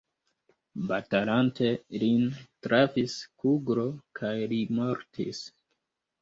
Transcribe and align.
Batalante 0.91 1.67
lin 2.03 2.23
trafis 2.69 3.19
kuglo 3.45 3.85
kaj 4.21 4.33
li 4.55 4.59
mortis. 4.81 5.45